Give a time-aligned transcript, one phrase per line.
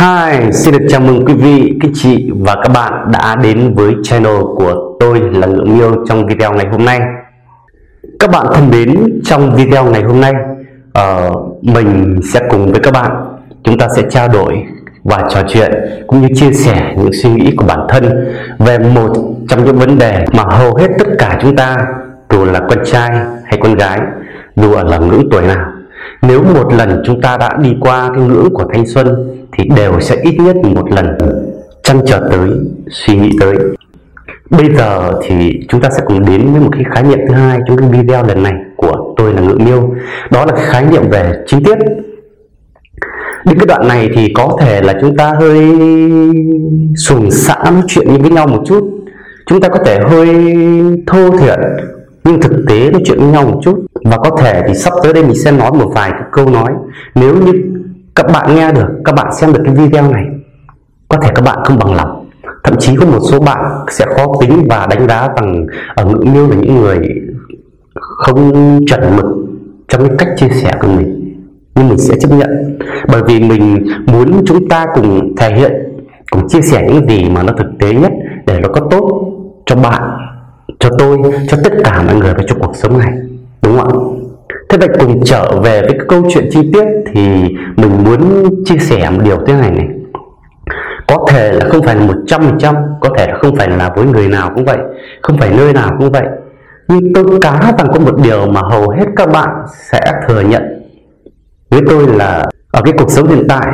[0.00, 3.94] Hi, xin được chào mừng quý vị, các chị và các bạn đã đến với
[4.02, 7.00] channel của tôi là Ngưỡng Miêu trong video ngày hôm nay.
[8.18, 10.32] Các bạn thân mến, trong video ngày hôm nay,
[10.98, 13.10] uh, mình sẽ cùng với các bạn
[13.64, 14.62] chúng ta sẽ trao đổi
[15.04, 15.72] và trò chuyện
[16.06, 19.12] cũng như chia sẻ những suy nghĩ của bản thân về một
[19.48, 21.76] trong những vấn đề mà hầu hết tất cả chúng ta
[22.30, 23.10] dù là con trai
[23.44, 24.00] hay con gái
[24.56, 25.66] dù ở là ngưỡng tuổi nào
[26.22, 30.00] nếu một lần chúng ta đã đi qua cái ngưỡng của thanh xuân thì đều
[30.00, 31.18] sẽ ít nhất một lần
[31.82, 32.50] chăn trở tới,
[32.90, 33.54] suy nghĩ tới.
[34.50, 37.58] Bây giờ thì chúng ta sẽ cùng đến với một cái khái niệm thứ hai
[37.66, 39.94] trong cái video lần này của tôi là ngự miêu.
[40.30, 41.78] Đó là khái niệm về chi tiết.
[43.44, 45.60] Đến cái đoạn này thì có thể là chúng ta hơi
[46.96, 48.90] sùng xã nói chuyện với nhau một chút.
[49.46, 50.54] Chúng ta có thể hơi
[51.06, 51.60] thô thiển,
[52.24, 53.84] nhưng thực tế nói chuyện với nhau một chút.
[54.04, 56.72] Và có thể thì sắp tới đây mình sẽ nói một vài cái câu nói.
[57.14, 57.52] Nếu như
[58.20, 60.24] các bạn nghe được, các bạn xem được cái video này,
[61.08, 62.30] có thể các bạn không bằng lòng.
[62.64, 66.04] Thậm chí có một số bạn sẽ khó tính và đánh giá rằng ở ờ,
[66.04, 66.98] ngữ miêu là những người
[67.94, 69.26] không chuẩn mực
[69.88, 71.36] trong cái cách chia sẻ của mình.
[71.74, 72.78] Nhưng mình sẽ chấp nhận.
[73.12, 75.72] Bởi vì mình muốn chúng ta cùng thể hiện,
[76.30, 78.12] cùng chia sẻ những gì mà nó thực tế nhất
[78.46, 79.32] để nó có tốt
[79.66, 80.02] cho bạn,
[80.78, 81.18] cho tôi,
[81.48, 83.12] cho tất cả mọi người và cho cuộc sống này.
[83.62, 84.19] Đúng không ạ?
[84.70, 87.22] Thế vậy cùng trở về với cái câu chuyện chi tiết thì
[87.76, 89.88] mình muốn chia sẻ một điều thế này này.
[91.08, 93.68] Có thể là không phải là một trăm phần trăm, có thể là không phải
[93.68, 94.78] là với người nào cũng vậy,
[95.22, 96.24] không phải nơi nào cũng vậy.
[96.88, 99.48] Nhưng tôi cá rằng có một điều mà hầu hết các bạn
[99.90, 100.62] sẽ thừa nhận
[101.70, 103.66] với tôi là ở cái cuộc sống hiện tại,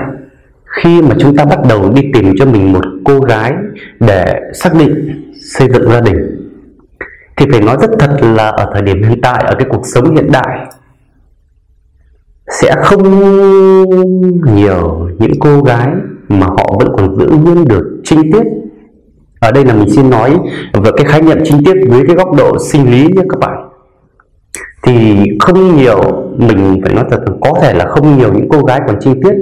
[0.82, 3.52] khi mà chúng ta bắt đầu đi tìm cho mình một cô gái
[4.00, 5.22] để xác định
[5.54, 6.16] xây dựng gia đình,
[7.36, 10.14] thì phải nói rất thật là ở thời điểm hiện tại, ở cái cuộc sống
[10.14, 10.66] hiện đại
[12.50, 13.02] sẽ không
[14.54, 15.88] nhiều những cô gái
[16.28, 18.42] mà họ vẫn còn giữ nguyên được trinh tiết.
[19.40, 20.38] Ở đây là mình xin nói
[20.72, 23.68] về cái khái niệm trinh tiết với cái góc độ sinh lý nhé các bạn.
[24.82, 26.00] Thì không nhiều
[26.36, 29.34] mình phải nói thật có thể là không nhiều những cô gái còn trinh tiết.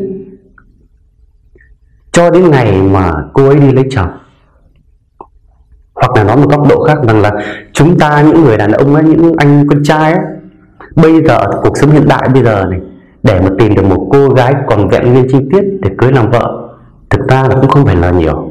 [2.12, 4.08] Cho đến ngày mà cô ấy đi lấy chồng
[5.94, 7.32] hoặc là nói một góc độ khác rằng là
[7.72, 10.22] chúng ta những người đàn ông ấy, những anh con trai ấy,
[10.96, 12.80] bây giờ cuộc sống hiện đại bây giờ này
[13.24, 16.30] để mà tìm được một cô gái còn vẹn nguyên chi tiết để cưới làm
[16.30, 16.68] vợ,
[17.10, 18.50] thực ra là cũng không phải là nhiều.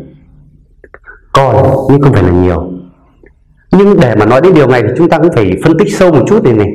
[1.33, 1.55] Còn
[1.89, 2.71] nhưng không phải là nhiều.
[3.71, 6.11] Nhưng để mà nói đến điều này thì chúng ta cũng phải phân tích sâu
[6.11, 6.67] một chút này này.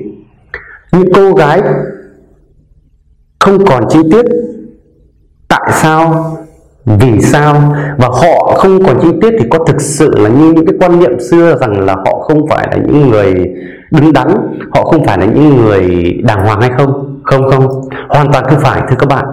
[0.93, 1.63] Những cô gái
[3.39, 4.25] không còn chi tiết,
[5.49, 6.31] tại sao,
[6.85, 10.67] vì sao và họ không còn chi tiết thì có thực sự là như những
[10.67, 13.35] cái quan niệm xưa rằng là họ không phải là những người
[13.91, 14.29] đứng đắn,
[14.71, 17.08] họ không phải là những người đàng hoàng hay không?
[17.29, 17.67] Không không
[18.09, 19.25] hoàn toàn không phải, thưa các bạn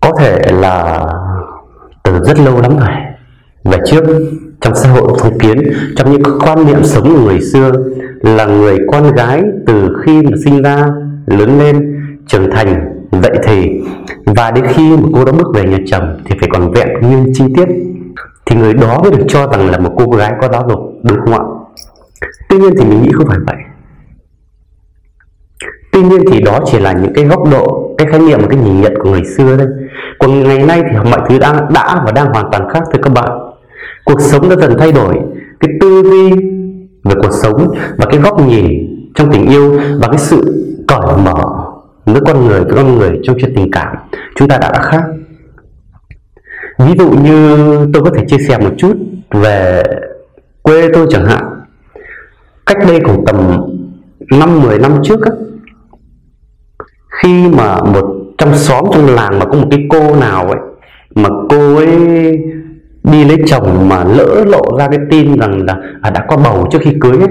[0.00, 1.06] có thể là
[2.02, 2.88] từ rất lâu lắm rồi
[3.64, 4.04] về trước,
[4.60, 7.72] trong xã hội phong kiến trong những quan niệm sống của người xưa
[8.20, 10.86] là người con gái từ khi mà sinh ra,
[11.26, 11.96] lớn lên,
[12.26, 13.80] trưởng thành Vậy thì,
[14.26, 17.32] và đến khi mà cô đã bước về nhà chồng thì phải còn vẹn nguyên
[17.34, 17.68] chi tiết,
[18.46, 21.18] thì người đó mới được cho rằng là một cô gái có giáo dục, đúng
[21.24, 21.40] không ạ?
[22.48, 23.56] Tuy nhiên thì mình nghĩ không phải vậy.
[26.00, 28.80] Tuy nhiên thì đó chỉ là những cái góc độ, cái khái niệm, cái nhìn
[28.80, 29.66] nhận của người xưa thôi.
[30.18, 33.12] Còn ngày nay thì mọi thứ đã, đã và đang hoàn toàn khác thưa các
[33.12, 33.28] bạn.
[34.04, 35.14] Cuộc sống đã dần thay đổi,
[35.60, 36.30] cái tư duy
[37.04, 38.66] về cuộc sống và cái góc nhìn
[39.14, 41.42] trong tình yêu và cái sự cởi mở
[42.06, 43.96] giữa con người với con người trong chuyện tình cảm
[44.36, 45.02] chúng ta đã, đã khác
[46.78, 47.56] ví dụ như
[47.92, 48.96] tôi có thể chia sẻ một chút
[49.30, 49.82] về
[50.62, 51.44] quê tôi chẳng hạn
[52.66, 53.36] cách đây khoảng tầm
[54.30, 55.32] năm 10 năm trước á,
[57.22, 58.04] khi mà một
[58.38, 60.58] trong xóm trong làng mà có một cái cô nào ấy
[61.14, 61.98] mà cô ấy
[63.02, 66.68] đi lấy chồng mà lỡ lộ ra cái tin rằng là à, đã có bầu
[66.70, 67.28] trước khi cưới ấy,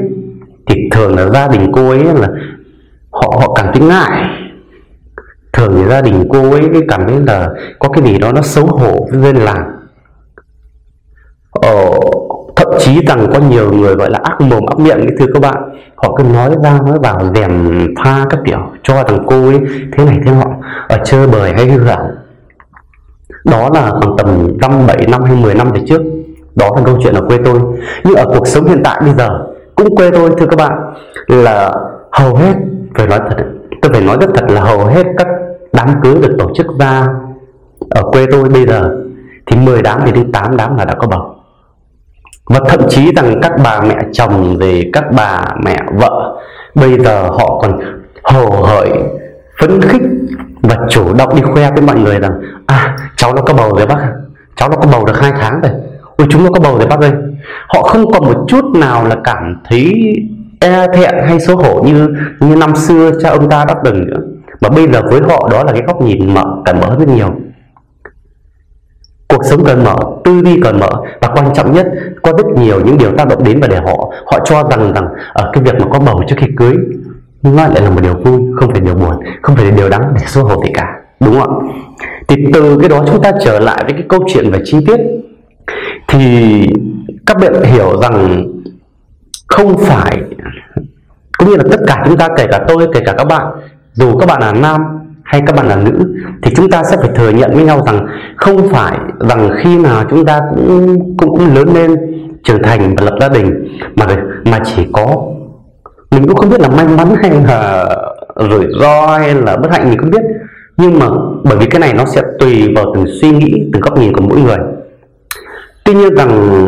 [0.68, 2.28] thì thường là gia đình cô ấy là
[3.12, 4.30] họ họ cảm thấy ngại.
[5.54, 7.50] Thường thì gia đình cô ấy cái cảm thấy là
[7.80, 9.72] có cái gì đó nó xấu hổ với dân làng.
[11.52, 12.00] Ờ,
[12.80, 15.64] chí rằng có nhiều người gọi là ác mồm, ác miệng cái thưa các bạn.
[15.96, 19.60] Họ cứ nói ra, nói vào, rèm pha các kiểu, cho thằng cô ấy,
[19.98, 20.52] thế này thế nọ,
[20.90, 22.08] ở chơi bời hay hư hỏng
[23.46, 26.02] đó là khoảng tầm năm bảy, năm hay 10 năm về trước.
[26.56, 27.60] Đó là câu chuyện ở quê tôi.
[28.04, 29.30] Nhưng ở cuộc sống hiện tại bây giờ,
[29.76, 30.72] cũng quê tôi, thưa các bạn,
[31.28, 31.74] là
[32.12, 32.54] hầu hết,
[32.96, 33.36] phải nói thật,
[33.82, 35.28] tôi phải nói rất thật là hầu hết các
[35.74, 37.08] đám cưới được tổ chức ra
[37.90, 38.96] ở quê tôi bây giờ.
[39.46, 41.36] Thì 10 đám thì đến 8 đám là đã có bầu
[42.50, 46.38] và thậm chí rằng các bà mẹ chồng về các bà mẹ vợ,
[46.76, 47.80] bây giờ họ còn
[48.24, 48.90] hồ hởi,
[49.62, 50.02] phấn khích
[50.62, 52.32] và chủ động đi khoe với mọi người rằng
[52.66, 53.98] à cháu nó có bầu rồi bác
[54.56, 55.72] cháu nó có bầu được hai tháng rồi.
[56.18, 57.12] Ôi, chúng nó có bầu rồi bác ơi.
[57.68, 60.14] Họ không còn một chút nào là cảm thấy
[60.60, 62.08] e thẹn hay xấu hổ như
[62.40, 64.18] như năm xưa cha ông ta đã từng nữa.
[64.62, 67.34] Mà bây giờ với họ đó là cái góc nhìn mở, cởi mở rất nhiều
[69.30, 70.90] cuộc sống cần mở, tư duy cần mở
[71.22, 71.88] và quan trọng nhất,
[72.24, 75.08] có rất nhiều những điều tác động đến và để họ họ cho rằng rằng
[75.34, 76.74] ở cái việc mà có bầu trước khi cưới
[77.44, 80.14] nó lại là một điều vui, không phải điều buồn, không phải là điều đáng
[80.16, 81.74] để xấu hổ gì cả, đúng không ạ?
[82.28, 85.00] Thì từ cái đó chúng ta trở lại với cái câu chuyện về chi tiết.
[86.08, 86.68] Thì
[87.26, 88.48] các bạn hiểu rằng
[89.48, 90.18] không phải,
[91.38, 93.48] cũng như là tất cả chúng ta, kể cả tôi, kể cả các bạn,
[93.94, 94.82] dù các bạn là nam
[95.30, 95.92] hay các bạn là nữ
[96.42, 98.98] thì chúng ta sẽ phải thừa nhận với nhau rằng không phải
[99.30, 101.96] rằng khi nào chúng ta cũng cũng, cũng lớn lên
[102.44, 104.06] trưởng thành và lập gia đình mà
[104.52, 105.06] mà chỉ có
[106.12, 107.90] mình cũng không biết là may mắn hay là
[108.50, 110.22] rủi ro hay là bất hạnh mình không biết.
[110.78, 111.08] Nhưng mà
[111.44, 114.22] bởi vì cái này nó sẽ tùy vào từng suy nghĩ từng góc nhìn của
[114.22, 114.58] mỗi người.
[115.86, 116.68] Tuy nhiên rằng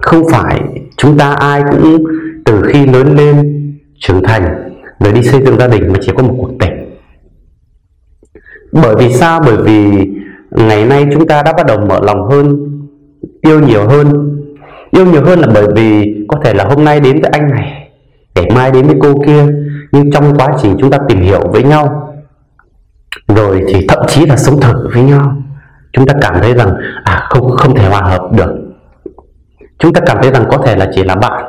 [0.00, 0.60] không phải
[0.96, 2.04] chúng ta ai cũng
[2.44, 3.52] từ khi lớn lên
[3.98, 6.75] trưởng thành rồi đi xây dựng gia đình mà chỉ có một cuộc tình
[8.82, 9.40] bởi vì sao?
[9.46, 10.08] Bởi vì
[10.50, 12.56] ngày nay chúng ta đã bắt đầu mở lòng hơn,
[13.40, 14.32] yêu nhiều hơn.
[14.90, 17.90] Yêu nhiều hơn là bởi vì có thể là hôm nay đến với anh này,
[18.34, 19.46] ngày mai đến với cô kia.
[19.92, 22.12] Nhưng trong quá trình chúng ta tìm hiểu với nhau,
[23.28, 25.36] rồi thì thậm chí là sống thử với nhau,
[25.92, 28.54] chúng ta cảm thấy rằng à không không thể hòa hợp được.
[29.78, 31.44] Chúng ta cảm thấy rằng có thể là chỉ là bạn,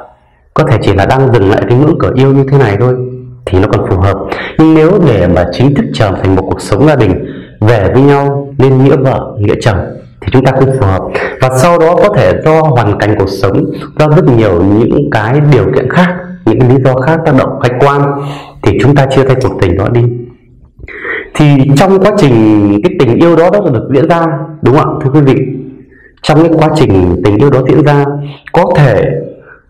[0.53, 2.95] có thể chỉ là đang dừng lại cái ngưỡng cửa yêu như thế này thôi
[3.49, 4.17] thì nó còn phù hợp.
[4.57, 7.25] Nhưng nếu để mà chính thức trở thành một cuộc sống gia đình,
[7.59, 9.77] về với nhau, nên nghĩa vợ, nghĩa chồng,
[10.21, 11.01] thì chúng ta cũng phù hợp.
[11.41, 13.65] Và sau đó có thể do hoàn cảnh cuộc sống,
[13.99, 16.15] do rất nhiều những cái điều kiện khác,
[16.45, 18.01] những lý do khác tác động, khách quan,
[18.63, 20.01] thì chúng ta chia tay cuộc tình đó đi.
[21.35, 21.45] Thì
[21.75, 24.25] trong quá trình cái tình yêu đó đã được diễn ra,
[24.61, 25.35] đúng không ạ, thưa quý vị?
[26.21, 28.05] Trong cái quá trình tình yêu đó diễn ra,
[28.51, 29.05] có thể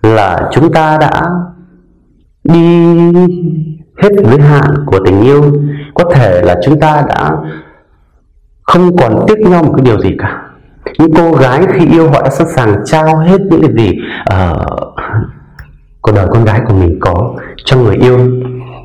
[0.03, 1.23] là chúng ta đã
[2.53, 2.95] đi
[4.03, 5.43] hết giới hạn của tình yêu
[5.93, 7.31] có thể là chúng ta đã
[8.63, 10.41] không còn tiếc nhau một cái điều gì cả.
[10.99, 14.65] Những cô gái khi yêu họ đã sẵn sàng trao hết những cái gì ờ,
[14.77, 14.97] uh,
[16.01, 17.35] cuộc đời con gái của mình có
[17.65, 18.17] cho người yêu.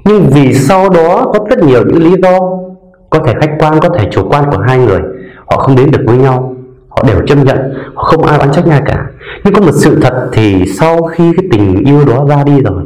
[0.04, 2.38] Nhưng vì sau đó có rất nhiều những lý do
[3.10, 5.00] có thể khách quan có thể chủ quan của hai người
[5.50, 6.56] họ không đến được với nhau
[6.88, 7.58] họ đều chấp nhận
[7.94, 9.06] họ không ai oán trách nhau cả.
[9.44, 12.82] Nhưng có một sự thật thì sau khi cái tình yêu đó ra đi rồi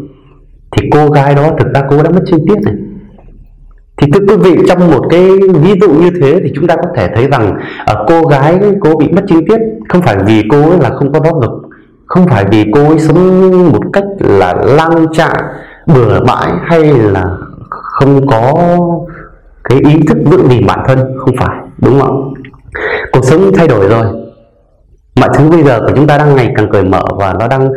[0.72, 2.74] thì cô gái đó thực ra cô đã mất chi tiết này.
[3.96, 6.88] Thì thưa quý vị trong một cái ví dụ như thế thì chúng ta có
[6.96, 10.70] thể thấy rằng ở cô gái cô bị mất chi tiết không phải vì cô
[10.70, 11.50] ấy là không có giáo lực,
[12.06, 15.36] không phải vì cô ấy sống một cách là lang trạng
[15.86, 17.24] bừa bãi hay là
[17.70, 18.54] không có
[19.64, 22.34] cái ý thức vững gìn bản thân không phải đúng không?
[23.12, 24.04] Cuộc sống thay đổi rồi.
[25.20, 27.70] Mọi thứ bây giờ của chúng ta đang ngày càng cởi mở và nó đang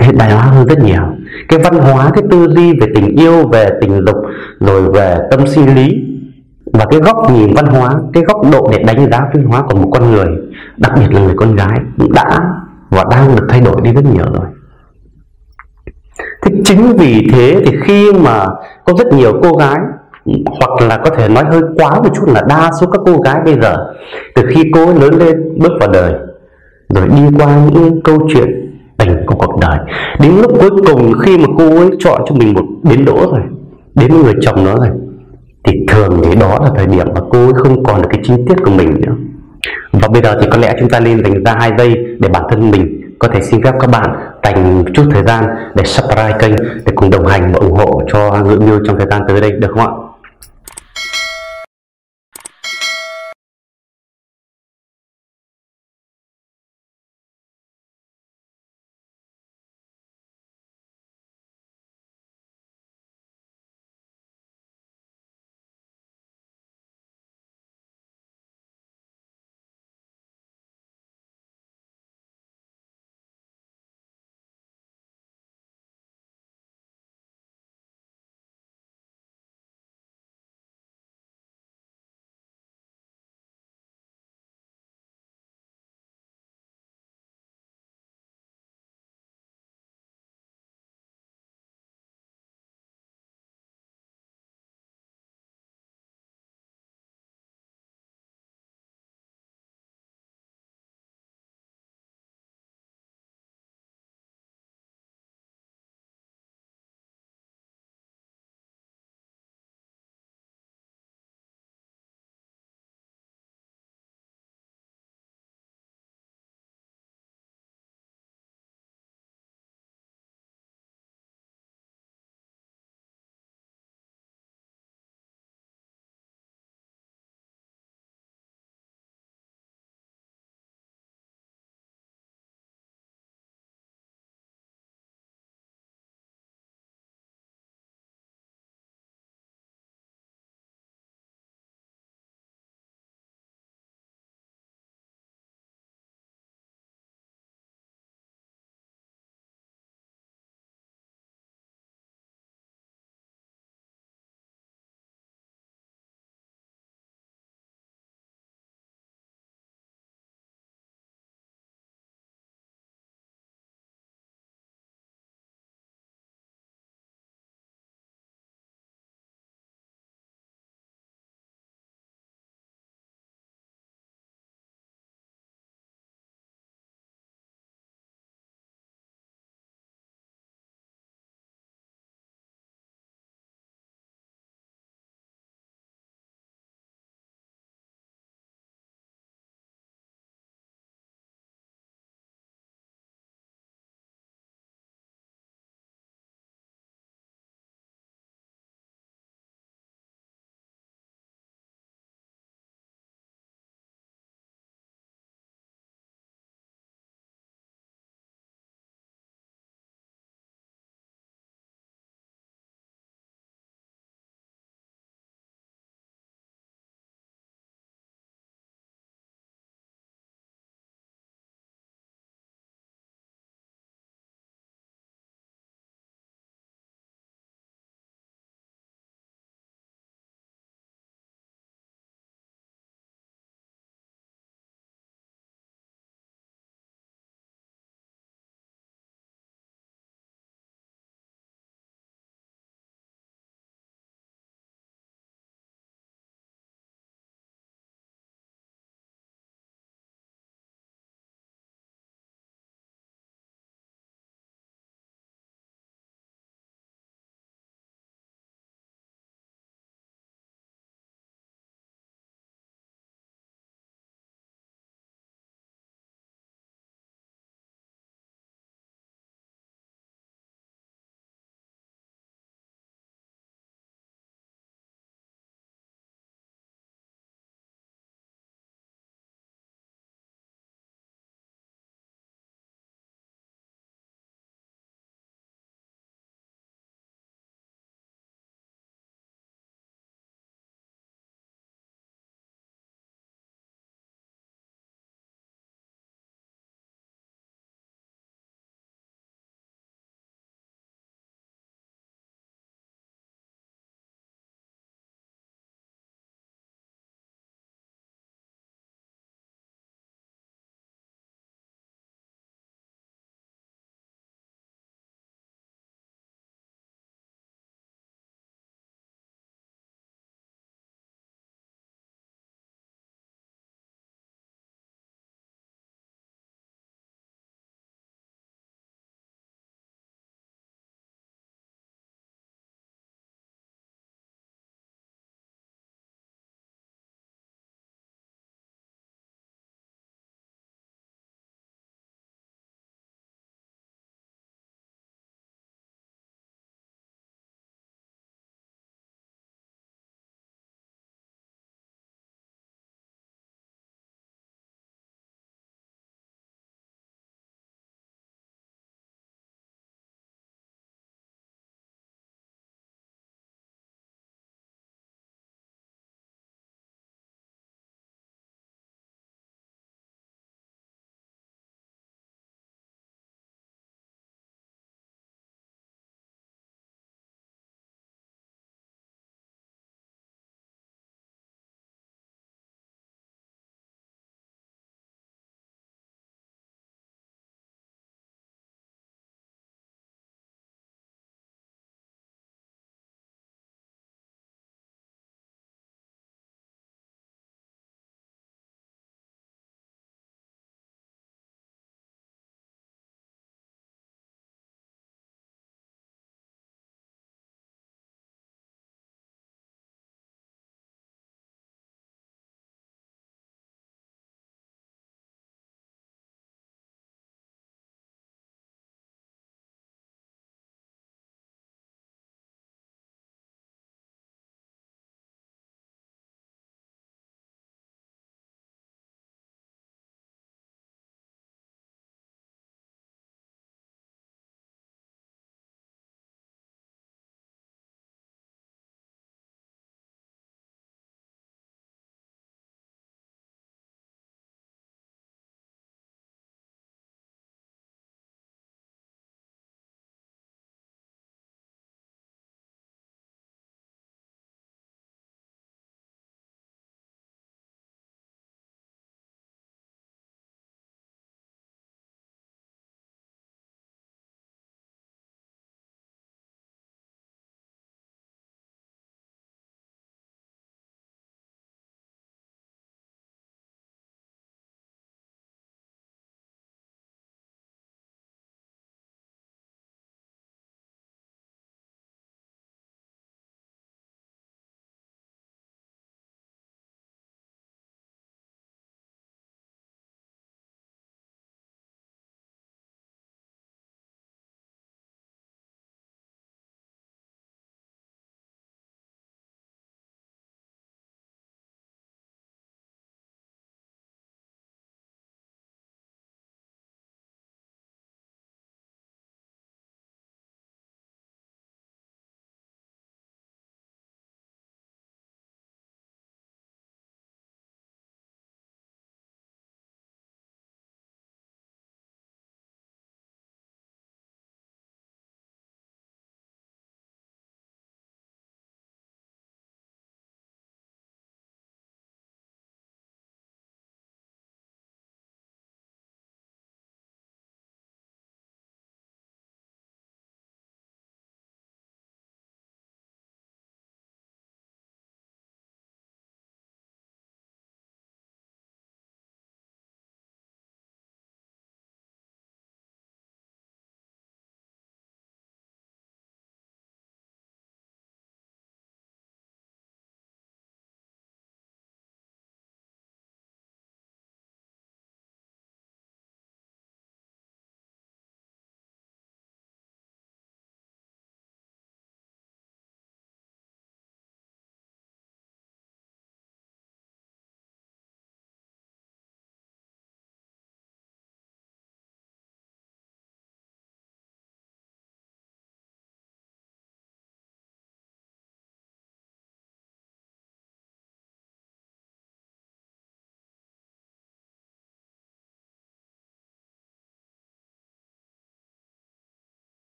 [0.00, 1.02] hiện đại hóa hơn rất nhiều.
[1.48, 4.16] Cái văn hóa, cái tư duy về tình yêu, về tình dục,
[4.60, 6.04] rồi về tâm sinh lý,
[6.72, 9.76] và cái góc nhìn văn hóa, cái góc độ để đánh giá văn hóa của
[9.76, 10.26] một con người,
[10.76, 11.78] đặc biệt là người con gái
[12.14, 12.40] đã
[12.90, 14.46] và đang được thay đổi đi rất nhiều rồi.
[16.42, 18.46] Thế chính vì thế thì khi mà
[18.84, 19.78] có rất nhiều cô gái,
[20.60, 23.40] hoặc là có thể nói hơi quá một chút là đa số các cô gái
[23.44, 23.76] bây giờ,
[24.34, 26.12] từ khi cô ấy lớn lên, bước vào đời,
[26.88, 28.61] rồi đi qua những câu chuyện
[29.04, 29.78] tình của cuộc đời.
[30.20, 33.40] Đến lúc cuối cùng khi mà cô ấy chọn cho mình một đến đỗ rồi,
[33.94, 34.88] đến người chồng đó rồi,
[35.64, 38.34] thì thường thì đó là thời điểm mà cô ấy không còn được cái chi
[38.48, 39.12] tiết của mình nữa.
[39.92, 42.42] Và bây giờ thì có lẽ chúng ta nên dành ra hai giây để bản
[42.50, 45.44] thân mình có thể xin phép các bạn dành chút thời gian
[45.74, 49.06] để subscribe kênh để cùng đồng hành và ủng hộ cho ngự miêu trong thời
[49.10, 49.92] gian tới đây, được không ạ?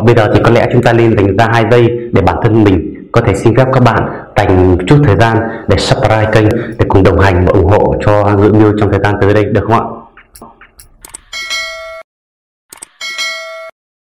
[0.00, 2.36] Và bây giờ thì có lẽ chúng ta nên dành ra hai giây để bản
[2.42, 4.02] thân mình có thể xin phép các bạn
[4.36, 5.38] dành chút thời gian
[5.68, 6.48] để subscribe kênh
[6.78, 9.44] để cùng đồng hành và ủng hộ cho ngữ miêu trong thời gian tới đây,
[9.44, 9.99] được không ạ?